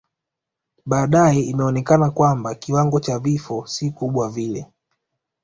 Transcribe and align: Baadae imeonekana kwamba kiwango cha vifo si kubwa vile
Baadae 0.85 1.39
imeonekana 1.41 2.09
kwamba 2.11 2.55
kiwango 2.55 2.99
cha 2.99 3.19
vifo 3.19 3.65
si 3.67 3.91
kubwa 3.91 4.29
vile 4.29 4.67